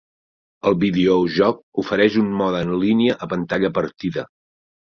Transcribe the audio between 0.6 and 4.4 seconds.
El videojoc ofereix un mode en línia a pantalla partida.